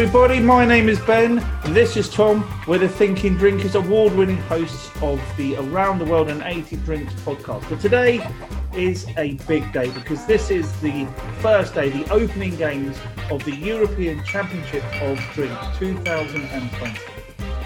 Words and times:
Everybody. 0.00 0.40
My 0.40 0.64
name 0.64 0.88
is 0.88 0.98
Ben. 1.00 1.46
This 1.74 1.94
is 1.94 2.08
Tom. 2.08 2.50
We're 2.66 2.78
the 2.78 2.88
Thinking 2.88 3.36
Drinkers 3.36 3.74
award 3.74 4.14
winning 4.14 4.38
hosts 4.38 4.90
of 5.02 5.20
the 5.36 5.56
Around 5.56 5.98
the 5.98 6.06
World 6.06 6.30
in 6.30 6.42
80 6.42 6.76
Drinks 6.76 7.12
podcast. 7.16 7.68
But 7.68 7.82
today 7.82 8.26
is 8.74 9.06
a 9.18 9.34
big 9.46 9.70
day 9.74 9.90
because 9.90 10.24
this 10.24 10.50
is 10.50 10.72
the 10.80 11.06
first 11.40 11.74
day, 11.74 11.90
the 11.90 12.10
opening 12.10 12.56
games 12.56 12.96
of 13.30 13.44
the 13.44 13.54
European 13.54 14.24
Championship 14.24 14.82
of 15.02 15.18
Drinks 15.34 15.78
2020. 15.78 16.98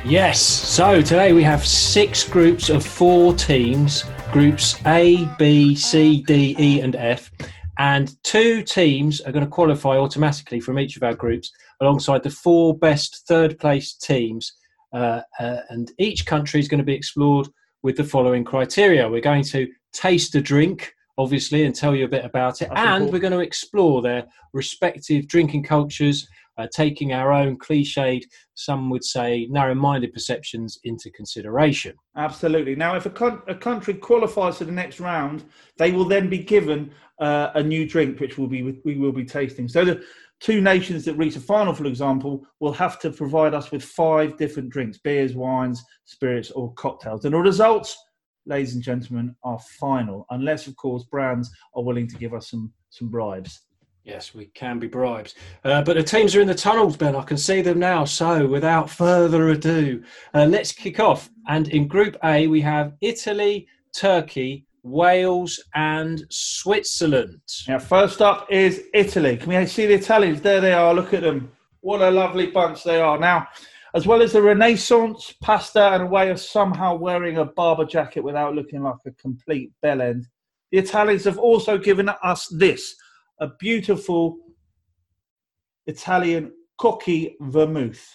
Yes, 0.05 0.41
so 0.41 1.03
today 1.03 1.33
we 1.33 1.45
have 1.45 1.65
six 1.65 2.29
groups 2.29 2.69
of 2.69 2.85
four 2.85 3.33
teams 3.35 4.03
groups 4.33 4.85
A, 4.87 5.25
B, 5.39 5.77
C, 5.77 6.21
D, 6.23 6.57
E, 6.59 6.81
and 6.81 6.97
F. 6.97 7.31
And 7.79 8.21
two 8.25 8.65
teams 8.65 9.21
are 9.21 9.31
going 9.31 9.45
to 9.45 9.51
qualify 9.51 9.97
automatically 9.97 10.59
from 10.59 10.81
each 10.81 10.97
of 10.97 11.05
our 11.05 11.15
groups 11.15 11.53
alongside 11.85 12.23
the 12.23 12.31
four 12.31 12.77
best 12.77 13.25
third 13.29 13.59
place 13.59 13.95
teams. 13.95 14.53
Uh, 14.93 15.21
uh, 15.41 15.59
and 15.71 15.93
each 15.99 16.25
country 16.25 16.61
is 16.61 16.69
going 16.69 16.79
to 16.79 16.85
be 16.85 16.95
explored 16.95 17.49
with 17.83 17.97
the 17.97 18.05
following 18.05 18.45
criteria. 18.45 19.09
We're 19.09 19.21
going 19.21 19.45
to 19.45 19.69
taste 19.93 20.35
a 20.37 20.41
drink, 20.41 20.95
obviously, 21.19 21.65
and 21.65 21.75
tell 21.75 21.95
you 21.95 22.05
a 22.05 22.09
bit 22.09 22.25
about 22.25 22.63
it. 22.63 22.69
That's 22.69 22.81
and 22.81 22.89
important. 22.89 23.13
we're 23.13 23.19
going 23.19 23.33
to 23.33 23.41
explore 23.41 24.03
their 24.03 24.27
respective 24.53 25.27
drinking 25.27 25.65
cultures, 25.65 26.29
uh, 26.57 26.69
taking 26.73 27.13
our 27.13 27.33
own 27.33 27.59
cliched, 27.59 28.25
some 28.55 28.89
would 28.91 29.05
say 29.05 29.47
narrow 29.51 29.75
minded 29.75 30.13
perceptions 30.13 30.79
into 30.85 31.11
consideration. 31.11 31.95
Absolutely. 32.17 32.77
Now, 32.77 32.95
if 32.95 33.07
a, 33.07 33.11
con- 33.11 33.43
a 33.49 33.55
country 33.55 33.95
qualifies 33.95 34.59
for 34.59 34.65
the 34.65 34.73
next 34.73 35.01
round, 35.01 35.45
they 35.77 35.91
will 35.91 36.05
then 36.05 36.31
be 36.31 36.39
given 36.39 36.93
uh, 37.21 37.51
a 37.55 37.63
new 37.63 37.87
drink, 37.87 38.21
which 38.21 38.39
will 38.39 38.47
be 38.47 38.81
we 38.85 38.97
will 38.97 39.13
be 39.13 39.25
tasting. 39.25 39.69
So 39.69 39.85
the 39.85 40.05
two 40.45 40.61
nations 40.61 41.07
that 41.07 41.15
reach 41.15 41.35
the 41.35 41.41
final, 41.41 41.73
for 41.73 41.87
example, 41.87 42.47
will 42.61 42.73
have 42.73 43.01
to 43.01 43.11
provide 43.11 43.55
us 43.55 43.71
with 43.71 43.83
five 43.83 44.37
different 44.37 44.69
drinks: 44.69 44.99
beers, 44.99 45.35
wines, 45.35 45.83
spirits, 46.05 46.51
or 46.51 46.73
cocktails. 46.75 47.25
And 47.25 47.33
the 47.33 47.39
results, 47.39 47.97
ladies 48.45 48.75
and 48.75 48.83
gentlemen, 48.83 49.35
are 49.43 49.59
final, 49.81 50.27
unless, 50.31 50.67
of 50.67 50.77
course, 50.77 51.05
brands 51.05 51.51
are 51.75 51.83
willing 51.83 52.07
to 52.09 52.17
give 52.17 52.35
us 52.35 52.51
some 52.51 52.71
some 52.91 53.09
bribes. 53.09 53.63
Yes, 54.05 54.35
we 54.35 54.47
can 54.49 54.79
be 54.79 54.87
bribed. 54.87 55.33
Uh, 55.65 55.81
but 55.83 55.97
the 55.97 56.03
teams 56.03 56.37
are 56.37 56.43
in 56.43 56.47
the 56.47 56.55
tunnels, 56.55 56.95
Ben. 56.95 57.17
I 57.17 57.23
can 57.23 57.39
see 57.39 57.63
them 57.63 57.79
now. 57.79 58.05
So, 58.05 58.47
without 58.47 58.91
further 58.91 59.49
ado, 59.49 60.05
uh, 60.35 60.45
let's 60.45 60.73
kick 60.73 61.01
off. 61.01 61.31
And 61.49 61.69
in 61.69 61.89
Group 61.89 62.19
A, 62.23 62.47
we 62.47 62.61
have 62.61 62.93
Italy, 63.01 63.67
Turkey, 63.97 64.67
Wales, 64.85 65.59
and 65.75 66.25
Switzerland. 66.29 67.41
Now, 67.67 67.79
first 67.79 68.21
up 68.21 68.47
is 68.51 68.85
Italy. 68.93 69.39
Can 69.39 69.49
we 69.49 69.67
see 69.67 69.87
the 69.87 69.95
Italians? 69.95 70.43
There 70.43 70.61
they 70.61 70.75
are. 70.75 70.95
Look 70.95 71.15
at 71.15 71.23
them. 71.23 71.51
What 71.81 72.03
a 72.03 72.11
lovely 72.11 72.47
bunch 72.47 72.85
they 72.85 73.01
are. 73.01 73.19
Now, 73.19 73.49
as 73.95 74.07
well 74.07 74.21
as 74.21 74.33
the 74.33 74.43
Renaissance, 74.43 75.35
pasta, 75.43 75.93
and 75.93 76.03
a 76.03 76.07
way 76.07 76.31
of 76.31 76.39
somehow 76.39 76.97
wearing 76.97 77.39
a 77.39 77.47
Barbour 77.47 77.87
jacket 77.87 78.23
without 78.23 78.55
looking 78.55 78.83
like 78.83 78.97
a 79.07 79.13
complete 79.13 79.73
bellend, 79.83 80.25
the 80.71 80.79
Italians 80.79 81.25
have 81.25 81.39
also 81.39 81.79
given 81.79 82.11
us 82.23 82.47
this 82.49 82.95
a 83.41 83.49
beautiful 83.59 84.37
Italian 85.87 86.53
Cocchi 86.79 87.37
vermouth. 87.41 88.07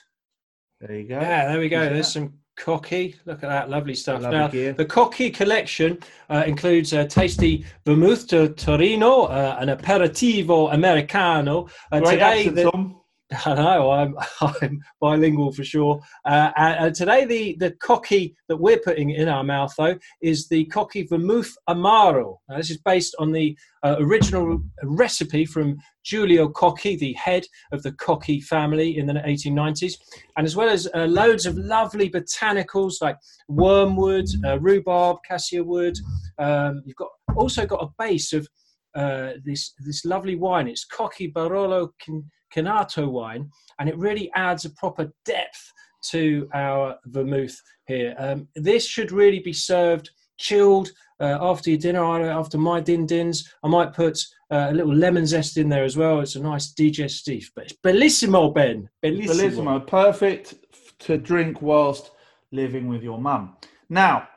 There 0.81 0.95
you 0.95 1.08
go. 1.08 1.20
Yeah, 1.20 1.47
there 1.47 1.59
we 1.59 1.70
go. 1.70 1.81
There's 1.81 2.14
some 2.14 2.34
Cocchi. 2.59 3.15
Look 3.25 3.43
at 3.43 3.49
that 3.49 3.69
lovely 3.69 3.95
stuff. 3.95 4.21
Lovely 4.21 4.38
now, 4.38 4.47
gear. 4.49 4.73
the 4.73 4.85
Cocchi 4.85 5.31
collection 5.31 5.97
uh, 6.29 6.44
includes 6.45 6.94
a 6.94 7.07
tasty 7.07 7.66
vermouth 7.85 8.28
to 8.28 8.50
Torino, 8.50 9.23
uh, 9.23 9.57
an 9.59 9.69
aperitivo 9.69 10.73
americano. 10.73 11.67
Uh, 11.91 12.00
Great 12.00 12.11
today, 12.11 12.50
the-. 12.50 12.98
I 13.45 13.53
know 13.53 13.91
I'm 13.91 14.16
I'm 14.41 14.81
bilingual 15.00 15.51
for 15.51 15.63
sure. 15.63 16.01
Uh, 16.25 16.51
and 16.56 16.95
today, 16.95 17.25
the 17.25 17.56
the 17.59 17.72
Cocchi 17.72 18.35
that 18.47 18.57
we're 18.57 18.79
putting 18.79 19.12
in 19.12 19.28
our 19.28 19.44
mouth 19.44 19.73
though 19.78 19.97
is 20.22 20.47
the 20.47 20.66
Cocchi 20.66 21.03
vermouth 21.03 21.56
amaro. 21.69 22.38
Now, 22.50 22.57
this 22.57 22.72
is 22.72 22.78
based 22.78 23.16
on 23.19 23.31
the 23.31 23.56
uh, 23.84 23.97
original 24.00 24.62
recipe 24.84 25.45
from 25.45 25.78
Giulio 26.03 26.50
Cocchi, 26.50 26.95
the 26.95 27.13
head 27.13 27.45
of 27.72 27.84
the 27.84 27.91
Cocchi 27.91 28.41
family 28.41 28.97
in 28.97 29.06
the 29.06 29.13
1890s, 29.13 29.94
and 30.35 30.47
as 30.47 30.56
well 30.56 30.69
as 30.69 30.88
uh, 30.96 31.06
loads 31.06 31.46
of 31.46 31.56
lovely 31.56 32.09
botanicals 32.09 32.96
like 33.01 33.17
wormwood, 33.47 34.25
uh, 34.44 34.59
rhubarb, 34.59 35.17
cassia 35.28 35.63
wood. 35.63 35.97
Um, 36.40 36.81
you've 36.84 36.96
got 36.96 37.09
also 37.35 37.67
got 37.67 37.84
a 37.84 38.03
base 38.03 38.34
of 38.34 38.47
uh, 38.96 39.34
this 39.46 39.75
this 39.85 40.03
lovely 40.03 40.35
wine. 40.35 40.67
It's 40.67 40.84
Cocchi 40.84 41.31
Barolo 41.31 41.90
Kin- 42.00 42.25
Chinato 42.53 43.09
wine, 43.09 43.49
and 43.79 43.89
it 43.89 43.97
really 43.97 44.31
adds 44.35 44.65
a 44.65 44.71
proper 44.71 45.11
depth 45.25 45.73
to 46.01 46.49
our 46.53 46.95
vermouth 47.05 47.61
here. 47.87 48.15
Um, 48.17 48.47
this 48.55 48.85
should 48.85 49.11
really 49.11 49.39
be 49.39 49.53
served 49.53 50.09
chilled 50.37 50.89
uh, 51.19 51.37
after 51.41 51.69
your 51.69 51.79
dinner. 51.79 52.03
After 52.29 52.57
my 52.57 52.79
din 52.79 53.05
dins, 53.05 53.53
I 53.63 53.67
might 53.67 53.93
put 53.93 54.17
uh, 54.51 54.67
a 54.69 54.73
little 54.73 54.95
lemon 54.95 55.27
zest 55.27 55.57
in 55.57 55.69
there 55.69 55.83
as 55.83 55.97
well. 55.97 56.21
It's 56.21 56.35
a 56.35 56.41
nice 56.41 56.73
digestif. 56.73 57.47
But 57.55 57.65
it's 57.65 57.73
bellissimo, 57.73 58.53
Ben. 58.53 58.89
Bellissimo. 59.03 59.27
Bellissimo, 59.27 59.87
perfect 59.87 60.55
to 60.99 61.17
drink 61.17 61.61
whilst 61.61 62.11
living 62.51 62.87
with 62.87 63.03
your 63.03 63.19
mum. 63.19 63.57
Now, 63.89 64.27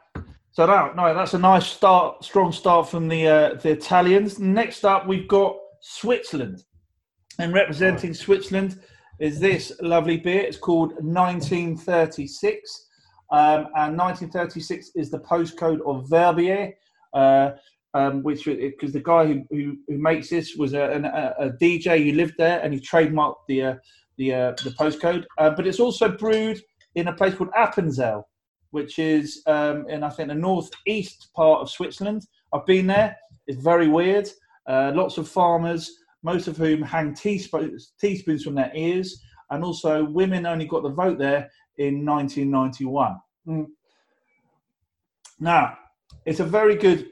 so 0.51 0.67
that, 0.67 0.97
no, 0.97 1.15
that's 1.15 1.35
a 1.35 1.39
nice 1.39 1.67
start, 1.67 2.25
strong 2.25 2.53
start 2.53 2.89
from 2.89 3.09
the 3.09 3.27
uh, 3.27 3.55
the 3.55 3.71
Italians. 3.71 4.39
Next 4.39 4.85
up, 4.85 5.07
we've 5.07 5.29
got 5.29 5.57
Switzerland, 5.81 6.65
and 7.43 7.53
representing 7.53 8.15
Switzerland 8.15 8.79
is 9.19 9.41
this 9.41 9.73
lovely 9.81 10.17
beer. 10.17 10.43
It's 10.43 10.57
called 10.57 10.93
1936, 11.01 12.87
um, 13.33 13.67
and 13.75 13.99
1936 13.99 14.93
is 14.95 15.11
the 15.11 15.19
postcode 15.19 15.81
of 15.85 16.09
Verbier. 16.09 16.73
Uh, 17.13 17.51
um, 17.95 18.23
which 18.23 18.47
because 18.47 18.93
the 18.93 19.03
guy 19.03 19.27
who, 19.27 19.45
who, 19.51 19.77
who 19.87 19.99
makes 19.99 20.31
this 20.31 20.57
was 20.57 20.73
a, 20.73 21.35
a, 21.39 21.47
a 21.47 21.53
DJ 21.55 22.03
who 22.03 22.17
lived 22.17 22.33
there 22.39 22.59
and 22.63 22.73
he 22.73 22.81
trademarked 22.81 23.35
the 23.49 23.63
uh, 23.63 23.75
the 24.17 24.33
uh, 24.33 24.53
the 24.65 24.75
postcode. 24.81 25.25
Uh, 25.37 25.51
but 25.51 25.67
it's 25.67 25.81
also 25.81 26.09
brewed 26.09 26.59
in 26.95 27.09
a 27.09 27.13
place 27.13 27.35
called 27.35 27.51
Appenzell, 27.51 28.23
which 28.71 28.99
is 28.99 29.43
um, 29.47 29.85
in 29.91 30.05
I 30.05 30.09
think 30.09 30.29
the 30.29 30.35
northeast 30.35 31.29
part 31.37 31.61
of 31.61 31.69
Switzerland. 31.69 32.23
I've 32.55 32.65
been 32.65 32.87
there. 32.87 33.15
It's 33.47 33.63
very 33.63 33.89
weird. 33.89 34.31
Uh, 34.67 34.93
lots 34.95 35.19
of 35.19 35.29
farmers, 35.29 35.91
most 36.23 36.49
of 36.49 36.57
whom 36.57 36.83
hang 36.83 37.15
teaspoons 37.15 37.93
teaspoons 38.01 38.45
from 38.45 38.55
their 38.55 38.73
ears, 38.75 39.23
and 39.51 39.65
also 39.65 40.05
women 40.05 40.47
only 40.47 40.67
got 40.67 40.83
the 40.83 40.89
vote 40.89 41.19
there 41.19 41.51
in 41.79 42.05
1991. 42.05 43.17
Mm. 43.47 43.67
Now, 45.41 45.77
it's 46.25 46.41
a 46.41 46.45
very 46.45 46.77
good, 46.77 47.11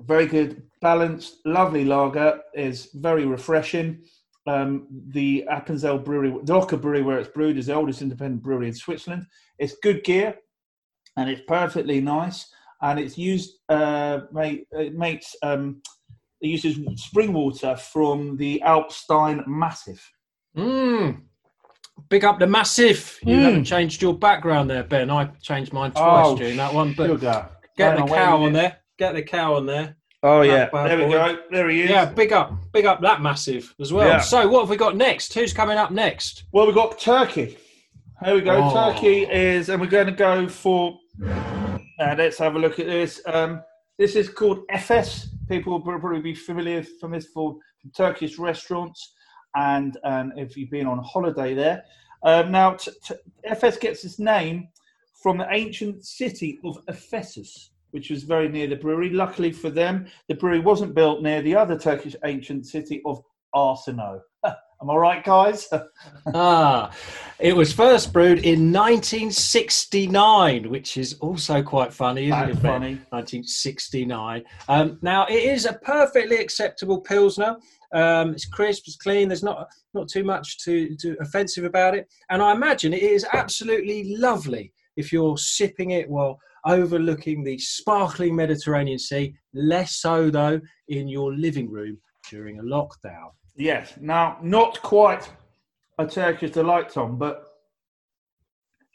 very 0.00 0.26
good, 0.26 0.62
balanced, 0.80 1.38
lovely 1.44 1.84
lager. 1.84 2.40
is 2.54 2.90
very 2.94 3.26
refreshing. 3.26 4.02
Um, 4.46 4.86
the 5.08 5.44
Appenzell 5.50 6.02
Brewery, 6.02 6.30
the 6.30 6.52
Locher 6.52 6.80
Brewery, 6.80 7.02
where 7.02 7.18
it's 7.18 7.28
brewed, 7.28 7.58
is 7.58 7.66
the 7.66 7.74
oldest 7.74 8.02
independent 8.02 8.42
brewery 8.42 8.68
in 8.68 8.74
Switzerland. 8.74 9.26
It's 9.58 9.76
good 9.82 10.02
gear, 10.04 10.36
and 11.16 11.28
it's 11.28 11.42
perfectly 11.46 12.00
nice. 12.00 12.46
And 12.82 12.98
it's 12.98 13.18
used, 13.18 13.58
uh, 13.68 14.20
mate, 14.32 14.66
it 14.72 14.94
makes, 14.94 15.36
um, 15.42 15.82
it 16.40 16.48
uses 16.48 16.78
spring 17.00 17.32
water 17.32 17.76
from 17.76 18.36
the 18.36 18.62
Alpstein 18.64 19.46
Massif. 19.46 20.10
Mm. 20.56 21.20
Big 22.08 22.24
up 22.24 22.38
the 22.38 22.46
massive. 22.46 23.18
You 23.22 23.36
Mm. 23.36 23.42
haven't 23.42 23.64
changed 23.64 24.00
your 24.02 24.14
background 24.14 24.70
there, 24.70 24.82
Ben. 24.84 25.10
I 25.10 25.26
changed 25.42 25.72
mine 25.72 25.92
twice 25.92 26.26
Oh, 26.28 26.36
during 26.36 26.56
that 26.56 26.72
one, 26.72 26.94
but 26.96 27.08
Sugar. 27.08 27.48
get 27.76 27.96
Going 27.96 28.06
the 28.08 28.14
cow 28.14 28.42
on 28.42 28.52
there. 28.52 28.76
Get 28.98 29.14
the 29.14 29.22
cow 29.22 29.54
on 29.56 29.66
there. 29.66 29.96
Oh 30.22 30.42
yeah, 30.42 30.68
there 30.72 30.98
we 30.98 31.04
boy. 31.04 31.10
go. 31.12 31.38
There 31.50 31.68
he 31.70 31.82
is. 31.82 31.90
Yeah, 31.90 32.04
big 32.04 32.32
up, 32.32 32.52
big 32.72 32.84
up 32.84 33.00
that 33.00 33.22
massive 33.22 33.74
as 33.80 33.90
well. 33.92 34.06
Yeah. 34.06 34.20
So, 34.20 34.46
what 34.48 34.60
have 34.60 34.68
we 34.70 34.76
got 34.76 34.94
next? 34.96 35.32
Who's 35.32 35.54
coming 35.54 35.78
up 35.78 35.90
next? 35.92 36.44
Well, 36.52 36.66
we've 36.66 36.74
got 36.74 36.98
Turkey. 36.98 37.56
Here 38.22 38.34
we 38.34 38.42
go. 38.42 38.56
Oh. 38.62 38.92
Turkey 38.92 39.22
is, 39.22 39.70
and 39.70 39.80
we're 39.80 39.86
going 39.86 40.06
to 40.08 40.12
go 40.12 40.46
for. 40.46 40.98
Uh, 41.26 42.14
let's 42.18 42.36
have 42.38 42.54
a 42.54 42.58
look 42.58 42.78
at 42.78 42.86
this. 42.86 43.22
Um, 43.26 43.62
this 43.98 44.14
is 44.14 44.28
called 44.28 44.66
Efes. 44.68 45.26
People 45.50 45.72
will 45.72 45.80
probably 45.80 46.20
be 46.20 46.32
familiar 46.32 46.84
from 47.00 47.10
this 47.10 47.26
for 47.26 47.56
Turkish 47.96 48.38
restaurants, 48.38 49.14
and 49.56 49.98
um, 50.04 50.32
if 50.36 50.56
you've 50.56 50.70
been 50.70 50.86
on 50.86 51.02
holiday 51.02 51.54
there. 51.54 51.82
Um, 52.22 52.52
now, 52.52 52.74
t- 52.74 52.92
t- 53.04 53.16
Efes 53.44 53.80
gets 53.80 54.04
its 54.04 54.20
name 54.20 54.68
from 55.20 55.38
the 55.38 55.48
ancient 55.50 56.04
city 56.04 56.60
of 56.64 56.78
Ephesus, 56.86 57.72
which 57.90 58.10
was 58.10 58.22
very 58.22 58.48
near 58.48 58.68
the 58.68 58.76
brewery. 58.76 59.10
Luckily 59.10 59.50
for 59.50 59.70
them, 59.70 60.06
the 60.28 60.36
brewery 60.36 60.60
wasn't 60.60 60.94
built 60.94 61.20
near 61.20 61.42
the 61.42 61.56
other 61.56 61.76
Turkish 61.76 62.14
ancient 62.24 62.64
city 62.64 63.02
of 63.04 63.20
Arsinoe. 63.52 64.20
Am 64.82 64.88
I 64.88 64.94
right, 64.94 65.22
guys? 65.22 65.68
ah, 66.34 66.90
it 67.38 67.54
was 67.54 67.70
first 67.70 68.14
brewed 68.14 68.38
in 68.38 68.72
1969, 68.72 70.70
which 70.70 70.96
is 70.96 71.18
also 71.20 71.62
quite 71.62 71.92
funny, 71.92 72.28
isn't 72.28 72.46
That's 72.46 72.58
it? 72.58 72.62
Funny. 72.62 72.94
1969. 73.10 74.42
Um, 74.68 74.98
now 75.02 75.26
it 75.26 75.44
is 75.44 75.66
a 75.66 75.74
perfectly 75.74 76.36
acceptable 76.36 76.98
pilsner. 76.98 77.56
Um, 77.92 78.30
it's 78.30 78.46
crisp, 78.46 78.84
it's 78.86 78.96
clean. 78.96 79.28
There's 79.28 79.42
not 79.42 79.68
not 79.92 80.08
too 80.08 80.24
much 80.24 80.58
to, 80.64 80.96
to 80.96 81.14
offensive 81.20 81.64
about 81.64 81.94
it, 81.94 82.08
and 82.30 82.40
I 82.40 82.52
imagine 82.52 82.94
it 82.94 83.02
is 83.02 83.26
absolutely 83.34 84.16
lovely 84.16 84.72
if 84.96 85.12
you're 85.12 85.36
sipping 85.36 85.90
it 85.90 86.08
while 86.08 86.40
overlooking 86.64 87.44
the 87.44 87.58
sparkling 87.58 88.34
Mediterranean 88.34 88.98
Sea. 88.98 89.34
Less 89.52 89.96
so 89.96 90.30
though 90.30 90.58
in 90.88 91.06
your 91.06 91.34
living 91.34 91.70
room 91.70 91.98
during 92.30 92.60
a 92.60 92.62
lockdown. 92.62 93.32
Yes. 93.56 93.94
Now, 94.00 94.38
not 94.42 94.80
quite 94.82 95.30
a 95.98 96.06
Turkish 96.06 96.52
delight, 96.52 96.90
Tom, 96.90 97.18
but 97.18 97.46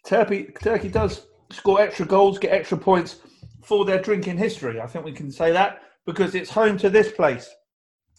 Turkey, 0.05 0.49
Turkey 0.61 0.89
does 0.89 1.27
score 1.51 1.81
extra 1.81 2.05
goals, 2.05 2.39
get 2.39 2.51
extra 2.51 2.77
points 2.77 3.17
for 3.63 3.85
their 3.85 4.01
drinking 4.01 4.37
history. 4.37 4.79
I 4.79 4.87
think 4.87 5.05
we 5.05 5.11
can 5.11 5.31
say 5.31 5.51
that 5.51 5.81
because 6.05 6.35
it's 6.35 6.49
home 6.49 6.77
to 6.77 6.89
this 6.89 7.11
place, 7.11 7.49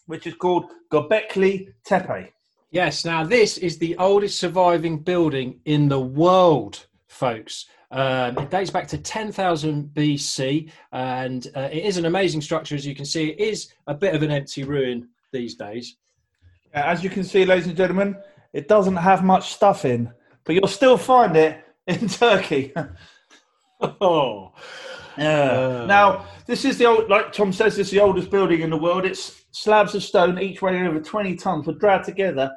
which 0.07 0.27
is 0.27 0.35
called 0.35 0.71
Göbekli 0.91 1.73
Tepe. 1.85 2.33
Yes, 2.71 3.05
now 3.05 3.25
this 3.25 3.59
is 3.59 3.79
the 3.79 3.97
oldest 3.97 4.39
surviving 4.39 4.99
building 4.99 5.61
in 5.65 5.89
the 5.89 6.01
world, 6.01 6.87
folks. 7.07 7.67
Um, 7.93 8.37
it 8.39 8.51
dates 8.51 8.71
back 8.71 8.89
to 8.89 8.99
10,000 8.99 9.91
BC, 9.95 10.71
and 10.93 11.47
uh, 11.55 11.69
it 11.73 11.85
is 11.85 11.97
an 11.97 12.07
amazing 12.07 12.41
structure. 12.41 12.75
As 12.75 12.85
you 12.85 12.97
can 12.97 13.05
see, 13.05 13.29
it 13.29 13.39
is 13.39 13.73
a 13.87 13.95
bit 13.95 14.15
of 14.15 14.23
an 14.23 14.33
empty 14.33 14.65
ruin 14.65 15.09
these 15.33 15.55
days. 15.55 15.97
Uh, 16.77 16.81
As 16.81 17.03
you 17.03 17.11
can 17.11 17.25
see, 17.25 17.45
ladies 17.45 17.67
and 17.67 17.77
gentlemen, 17.77 18.17
it 18.53 18.69
doesn't 18.69 18.97
have 18.97 19.25
much 19.25 19.55
stuff 19.55 19.85
in, 19.85 20.13
but 20.45 20.55
you'll 20.55 20.69
still 20.69 20.99
find 20.99 21.37
it 21.37 21.65
in 21.87 22.09
Turkey. 22.09 22.73
Oh, 23.79 24.55
Yeah. 25.19 25.83
Uh. 25.83 25.87
now, 25.87 26.25
this 26.47 26.65
is 26.65 26.79
the 26.79 26.87
old, 26.87 27.11
like 27.11 27.31
Tom 27.31 27.53
says, 27.53 27.77
this 27.77 27.89
is 27.89 27.91
the 27.93 28.01
oldest 28.01 28.31
building 28.31 28.63
in 28.63 28.71
the 28.71 28.77
world. 28.79 29.05
It's 29.05 29.43
slabs 29.53 29.95
of 29.95 30.03
stone, 30.03 30.39
each 30.39 30.63
weighing 30.63 30.87
over 30.87 30.99
20 30.99 31.37
tons, 31.37 31.67
were 31.67 31.75
dragged 31.75 32.07
together 32.07 32.51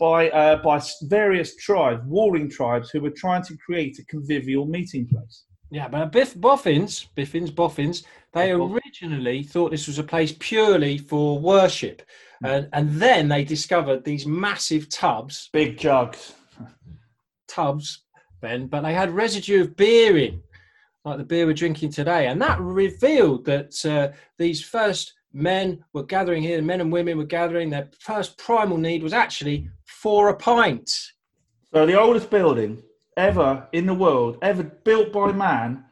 by 0.00 0.30
uh, 0.30 0.60
by 0.62 0.80
various 1.02 1.54
tribes, 1.54 2.02
warring 2.06 2.50
tribes, 2.50 2.90
who 2.90 3.00
were 3.00 3.10
trying 3.10 3.42
to 3.44 3.56
create 3.64 4.00
a 4.00 4.04
convivial 4.06 4.66
meeting 4.66 5.06
place. 5.06 5.44
yeah, 5.70 5.86
but 5.86 6.10
Biff 6.10 6.34
Boffins, 6.34 7.06
Biffins, 7.16 7.54
Boffins, 7.54 8.02
they 8.32 8.50
Biff 8.52 8.58
originally 8.88 9.42
thought 9.42 9.70
this 9.70 9.86
was 9.86 9.98
a 9.98 10.04
place 10.04 10.34
purely 10.38 10.98
for 10.98 11.38
worship, 11.38 12.02
and 12.42 12.68
and 12.72 12.90
then 13.00 13.28
they 13.28 13.44
discovered 13.44 14.04
these 14.04 14.26
massive 14.26 14.88
tubs 14.88 15.50
Big 15.52 15.78
jugs. 15.78 16.34
tubs, 17.46 18.04
Ben, 18.40 18.66
but 18.66 18.82
they 18.82 18.94
had 18.94 19.10
residue 19.10 19.62
of 19.62 19.76
beer 19.76 20.16
in, 20.16 20.42
like 21.04 21.18
the 21.18 21.24
beer 21.24 21.46
we're 21.46 21.54
drinking 21.54 21.90
today. 21.90 22.28
And 22.28 22.40
that 22.42 22.60
revealed 22.60 23.44
that 23.46 23.84
uh, 23.84 24.16
these 24.38 24.62
first 24.62 25.14
men 25.32 25.84
were 25.92 26.04
gathering 26.04 26.42
here, 26.42 26.62
men 26.62 26.80
and 26.80 26.92
women 26.92 27.18
were 27.18 27.24
gathering. 27.24 27.70
Their 27.70 27.90
first 28.00 28.38
primal 28.38 28.78
need 28.78 29.02
was 29.02 29.12
actually 29.12 29.68
for 29.84 30.28
a 30.28 30.36
pint. 30.36 30.90
So 31.72 31.84
the 31.84 32.00
oldest 32.00 32.30
building 32.30 32.82
ever 33.16 33.68
in 33.72 33.84
the 33.84 33.94
world, 33.94 34.38
ever 34.40 34.62
built 34.62 35.12
by 35.12 35.32
man, 35.32 35.84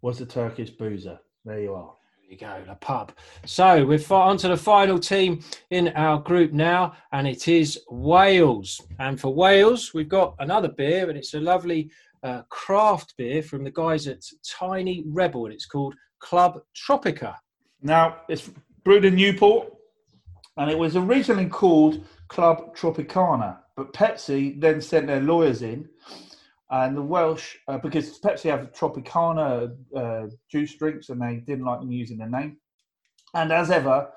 was 0.00 0.18
the 0.18 0.26
Turkish 0.26 0.70
boozer. 0.70 1.18
There 1.44 1.60
you 1.60 1.74
are. 1.74 1.94
You 2.30 2.36
go, 2.36 2.62
the 2.64 2.76
pub. 2.76 3.10
So 3.44 3.84
we're 3.84 4.00
on 4.12 4.36
to 4.36 4.46
the 4.46 4.56
final 4.56 5.00
team 5.00 5.42
in 5.70 5.88
our 5.96 6.20
group 6.20 6.52
now, 6.52 6.92
and 7.10 7.26
it 7.26 7.48
is 7.48 7.80
Wales. 7.90 8.80
And 9.00 9.20
for 9.20 9.34
Wales, 9.34 9.92
we've 9.92 10.08
got 10.08 10.36
another 10.38 10.68
beer, 10.68 11.08
and 11.08 11.18
it's 11.18 11.34
a 11.34 11.40
lovely 11.40 11.90
uh, 12.22 12.42
craft 12.48 13.16
beer 13.16 13.42
from 13.42 13.64
the 13.64 13.72
guys 13.72 14.06
at 14.06 14.24
Tiny 14.48 15.02
Rebel, 15.08 15.46
and 15.46 15.54
it's 15.54 15.66
called 15.66 15.96
Club 16.20 16.60
Tropica. 16.72 17.34
Now, 17.82 18.18
it's 18.28 18.48
brewed 18.84 19.04
in 19.04 19.16
Newport, 19.16 19.72
and 20.56 20.70
it 20.70 20.78
was 20.78 20.94
originally 20.94 21.48
called 21.48 22.00
Club 22.28 22.76
Tropicana, 22.76 23.58
but 23.76 23.92
Pepsi 23.92 24.60
then 24.60 24.80
sent 24.80 25.08
their 25.08 25.20
lawyers 25.20 25.62
in, 25.62 25.88
and 26.70 26.96
the 26.96 27.02
Welsh, 27.02 27.56
uh, 27.68 27.78
because 27.78 28.20
Pepsi 28.20 28.50
have 28.50 28.72
Tropicana 28.72 29.74
uh, 29.96 30.26
juice 30.50 30.76
drinks, 30.76 31.08
and 31.08 31.20
they 31.20 31.36
didn't 31.36 31.64
like 31.64 31.80
them 31.80 31.90
using 31.92 32.18
the 32.18 32.26
name. 32.26 32.58
And 33.34 33.52
as 33.52 33.70
ever, 33.70 34.10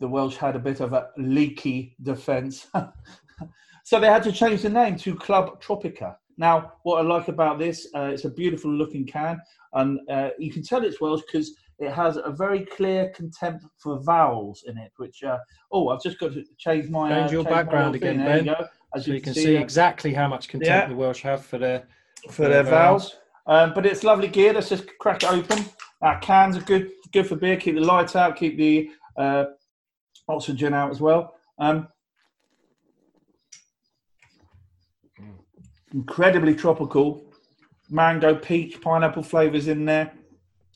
the 0.00 0.08
Welsh 0.08 0.36
had 0.36 0.56
a 0.56 0.60
bit 0.60 0.80
of 0.80 0.92
a 0.92 1.08
leaky 1.16 1.96
defence, 2.02 2.66
so 3.84 4.00
they 4.00 4.08
had 4.08 4.22
to 4.24 4.32
change 4.32 4.62
the 4.62 4.70
name 4.70 4.96
to 4.98 5.14
Club 5.14 5.62
Tropica. 5.62 6.16
Now, 6.36 6.72
what 6.84 6.98
I 6.98 7.02
like 7.02 7.28
about 7.28 7.58
this, 7.58 7.86
uh, 7.94 8.10
it's 8.12 8.24
a 8.24 8.30
beautiful 8.30 8.72
looking 8.72 9.06
can, 9.06 9.40
and 9.74 10.00
uh, 10.10 10.30
you 10.38 10.50
can 10.50 10.62
tell 10.62 10.82
it's 10.84 11.00
Welsh 11.00 11.22
because 11.30 11.54
it 11.78 11.92
has 11.92 12.16
a 12.16 12.30
very 12.30 12.64
clear 12.66 13.10
contempt 13.10 13.64
for 13.78 14.00
vowels 14.02 14.64
in 14.66 14.76
it. 14.78 14.92
Which, 14.96 15.22
uh, 15.22 15.38
oh, 15.70 15.88
I've 15.88 16.02
just 16.02 16.18
got 16.18 16.32
to 16.32 16.44
change 16.58 16.88
my 16.88 17.10
Change 17.10 17.30
uh, 17.30 17.32
your 17.32 17.44
my 17.44 17.50
background 17.50 17.94
again, 17.94 18.18
There 18.18 18.38
you 18.38 18.44
Ben, 18.44 18.54
go. 18.58 18.66
As 18.94 19.04
so 19.04 19.12
you 19.12 19.20
can 19.20 19.34
see 19.34 19.52
there, 19.52 19.62
exactly 19.62 20.12
how 20.12 20.28
much 20.28 20.48
contempt 20.48 20.68
Yeah. 20.68 20.88
the 20.88 20.96
Welsh 20.96 21.22
have 21.22 21.44
for 21.44 21.58
their 21.58 21.86
for 22.30 22.48
their 22.48 22.62
vowels. 22.62 23.16
Um, 23.46 23.72
but 23.74 23.86
it's 23.86 24.04
lovely 24.04 24.28
gear. 24.28 24.52
Let's 24.52 24.68
just 24.68 24.86
crack 24.98 25.22
it 25.22 25.30
open. 25.30 25.64
Our 26.02 26.18
cans 26.20 26.56
are 26.56 26.62
good, 26.62 26.90
good 27.12 27.26
for 27.26 27.36
beer. 27.36 27.56
Keep 27.56 27.76
the 27.76 27.80
light 27.80 28.14
out. 28.16 28.36
Keep 28.36 28.56
the 28.56 28.90
uh, 29.16 29.44
oxygen 30.28 30.74
out 30.74 30.90
as 30.90 31.00
well. 31.00 31.34
Um, 31.58 31.88
incredibly 35.92 36.54
tropical. 36.54 37.24
Mango, 37.90 38.34
peach, 38.36 38.80
pineapple 38.80 39.24
flavors 39.24 39.66
in 39.66 39.84
there. 39.84 40.12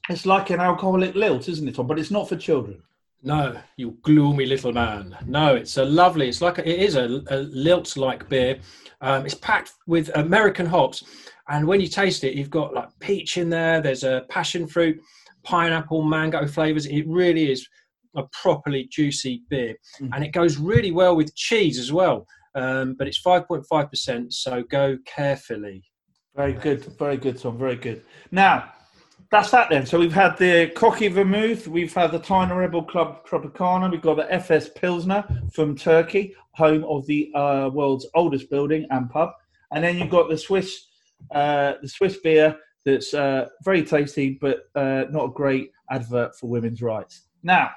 It's 0.09 0.27
like 0.27 0.51
an 0.51 0.61
alcoholic 0.61 1.15
lilt, 1.15 1.49
isn't 1.49 1.69
it, 1.69 1.77
Tom? 1.77 1.87
But 1.87 1.99
it's 1.99 2.11
not 2.11 2.29
for 2.29 2.37
children. 2.37 2.83
No, 3.27 3.59
you 3.79 3.97
gloomy 4.03 4.45
little 4.45 4.73
man. 4.73 5.17
No, 5.27 5.55
it's 5.57 5.79
a 5.79 5.85
lovely. 5.85 6.29
It's 6.29 6.43
like 6.43 6.59
a, 6.59 6.69
it 6.69 6.79
is 6.81 6.95
a, 6.95 7.23
a 7.31 7.39
lilt-like 7.39 8.29
beer. 8.29 8.59
Um, 9.01 9.25
it's 9.25 9.35
packed 9.35 9.73
with 9.87 10.11
American 10.15 10.67
hops, 10.67 11.03
and 11.49 11.67
when 11.67 11.81
you 11.81 11.89
taste 11.89 12.23
it, 12.25 12.35
you've 12.35 12.51
got 12.51 12.75
like 12.75 12.89
peach 13.01 13.39
in 13.39 13.49
there. 13.49 13.81
There's 13.81 14.05
a 14.05 14.27
passion 14.29 14.67
fruit, 14.67 15.01
pineapple, 15.43 16.03
mango 16.03 16.47
flavors. 16.47 16.85
It 16.85 17.07
really 17.09 17.51
is 17.51 17.67
a 18.15 18.25
properly 18.43 18.89
juicy 18.93 19.43
beer, 19.49 19.75
Mhm. 20.01 20.11
and 20.15 20.23
it 20.23 20.33
goes 20.33 20.59
really 20.59 20.91
well 20.93 21.17
with 21.17 21.35
cheese 21.35 21.79
as 21.79 21.91
well. 21.93 22.27
Um, 22.55 22.95
but 22.95 23.09
it's 23.09 23.21
5.5 23.21 23.89
percent, 23.91 24.35
so 24.35 24.63
go 24.65 24.99
carefully. 25.07 25.83
Very 26.37 26.53
good, 26.53 26.85
very 26.99 27.17
good, 27.17 27.39
Tom. 27.41 27.57
Very 27.57 27.77
good. 27.77 28.03
Now, 28.31 28.71
that's 29.35 29.51
that 29.51 29.69
then. 29.69 29.85
So 29.85 29.99
we've 29.99 30.13
had 30.13 30.39
the 30.39 30.71
Cocchi 30.77 31.09
Vermouth, 31.09 31.67
we've 31.67 31.93
had 31.93 32.13
the 32.13 32.21
Tiny 32.21 32.53
Rebel 32.53 32.85
Club 32.85 33.27
Tropicana, 33.27 33.91
we've 33.91 34.01
got 34.01 34.17
the 34.17 34.33
Efes 34.33 34.73
Pilsner 34.73 35.25
from 35.53 35.77
Turkey, 35.77 36.37
home 36.53 36.85
of 36.85 37.05
the 37.07 37.33
uh, 37.35 37.69
world's 37.73 38.07
oldest 38.15 38.49
building 38.49 38.87
and 38.91 39.11
pub, 39.11 39.33
and 39.73 39.83
then 39.83 39.99
you've 39.99 40.11
got 40.11 40.29
the 40.29 40.39
Swiss, 40.39 40.87
uh, 41.33 41.73
the 41.83 41.89
Swiss 41.89 42.19
beer 42.19 42.57
that's 42.85 43.13
uh, 43.13 43.49
very 43.65 43.83
tasty, 43.83 44.39
but 44.41 44.69
uh, 44.77 45.07
not 45.11 45.25
a 45.25 45.33
great 45.33 45.73
advert 45.91 46.37
for 46.39 46.49
women's 46.49 46.81
rights. 46.81 47.23
Now, 47.43 47.71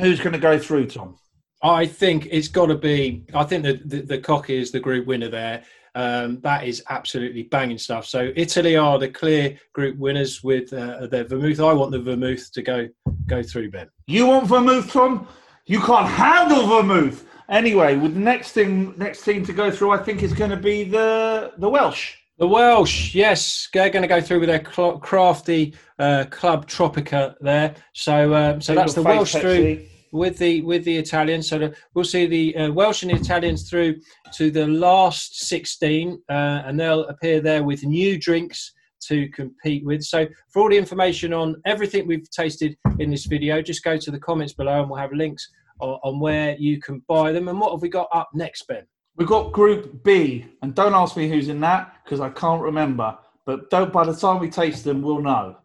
who's 0.00 0.18
going 0.18 0.32
to 0.32 0.40
go 0.40 0.58
through, 0.58 0.86
Tom? 0.86 1.16
I 1.62 1.86
think 1.86 2.26
it's 2.28 2.48
got 2.48 2.66
to 2.66 2.74
be. 2.74 3.24
I 3.34 3.44
think 3.44 3.62
that 3.62 3.88
the, 3.88 4.00
the 4.00 4.18
Cocchi 4.18 4.56
is 4.56 4.72
the 4.72 4.80
group 4.80 5.06
winner 5.06 5.28
there. 5.28 5.62
Um, 5.94 6.40
that 6.40 6.64
is 6.64 6.82
absolutely 6.88 7.42
banging 7.44 7.78
stuff. 7.78 8.06
So 8.06 8.32
Italy 8.34 8.76
are 8.76 8.98
the 8.98 9.08
clear 9.08 9.58
group 9.72 9.98
winners 9.98 10.42
with 10.42 10.72
uh, 10.72 11.06
their 11.06 11.24
vermouth. 11.24 11.60
I 11.60 11.72
want 11.72 11.90
the 11.90 12.00
vermouth 12.00 12.50
to 12.52 12.62
go 12.62 12.88
go 13.26 13.42
through, 13.42 13.70
Ben. 13.70 13.88
You 14.06 14.26
want 14.26 14.46
vermouth, 14.46 14.90
Tom? 14.90 15.28
You 15.66 15.80
can't 15.80 16.08
handle 16.08 16.66
vermouth. 16.66 17.26
Anyway, 17.48 17.96
with 17.96 18.14
the 18.14 18.20
next 18.20 18.52
thing, 18.52 18.94
next 18.96 19.22
team 19.24 19.44
to 19.44 19.52
go 19.52 19.70
through, 19.70 19.90
I 19.90 19.98
think 19.98 20.22
is 20.22 20.32
going 20.32 20.50
to 20.50 20.56
be 20.56 20.84
the 20.84 21.52
the 21.58 21.68
Welsh. 21.68 22.16
The 22.38 22.48
Welsh, 22.48 23.14
yes, 23.14 23.68
they're 23.72 23.90
going 23.90 24.02
to 24.02 24.08
go 24.08 24.20
through 24.20 24.40
with 24.40 24.48
their 24.48 24.58
crafty 24.58 25.74
uh, 25.98 26.24
Club 26.30 26.66
Tropica 26.66 27.34
there. 27.40 27.74
So, 27.92 28.34
um, 28.34 28.60
so 28.60 28.74
that's 28.74 28.94
the 28.94 29.02
Welsh 29.02 29.34
through. 29.34 29.86
Pepsi. 30.12 30.18
with 30.18 30.38
the 30.38 30.62
with 30.62 30.84
the 30.84 30.96
Italians. 30.96 31.48
So 31.48 31.58
the, 31.58 31.76
we'll 31.94 32.04
see 32.04 32.26
the 32.26 32.56
uh, 32.56 32.72
Welsh 32.72 33.02
and 33.02 33.10
the 33.10 33.16
Italians 33.16 33.68
through 33.68 34.00
to 34.34 34.50
the 34.50 34.66
last 34.66 35.46
16, 35.48 36.22
uh, 36.28 36.32
and 36.32 36.78
they'll 36.78 37.04
appear 37.06 37.40
there 37.40 37.64
with 37.64 37.84
new 37.84 38.18
drinks 38.18 38.72
to 39.08 39.28
compete 39.30 39.84
with. 39.84 40.02
So 40.02 40.26
for 40.50 40.62
all 40.62 40.68
the 40.70 40.78
information 40.78 41.32
on 41.32 41.56
everything 41.66 42.06
we've 42.06 42.30
tasted 42.30 42.76
in 42.98 43.10
this 43.10 43.26
video, 43.26 43.60
just 43.60 43.82
go 43.82 43.96
to 43.96 44.10
the 44.10 44.18
comments 44.18 44.52
below, 44.52 44.80
and 44.80 44.90
we'll 44.90 45.00
have 45.00 45.12
links 45.12 45.48
on, 45.80 45.98
on 46.04 46.20
where 46.20 46.56
you 46.56 46.80
can 46.80 47.02
buy 47.08 47.32
them. 47.32 47.48
And 47.48 47.60
what 47.60 47.72
have 47.72 47.82
we 47.82 47.88
got 47.88 48.08
up 48.12 48.30
next, 48.34 48.66
Ben? 48.68 48.86
We've 49.16 49.28
got 49.28 49.52
Group 49.52 50.02
B, 50.04 50.46
and 50.62 50.74
don't 50.74 50.94
ask 50.94 51.16
me 51.16 51.28
who's 51.28 51.48
in 51.48 51.60
that 51.60 51.96
because 52.04 52.20
I 52.20 52.30
can't 52.30 52.62
remember. 52.62 53.18
But 53.44 53.70
don't. 53.70 53.92
By 53.92 54.04
the 54.04 54.14
time 54.14 54.38
we 54.38 54.48
taste 54.48 54.84
them, 54.84 55.02
we'll 55.02 55.20
know. 55.20 55.56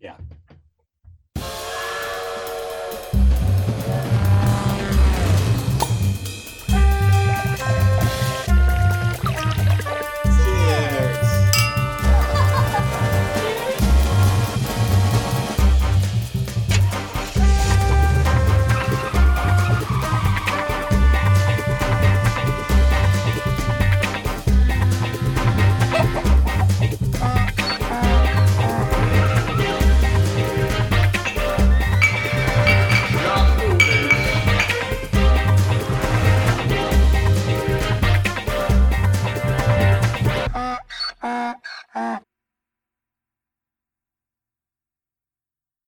Yeah. 0.00 0.16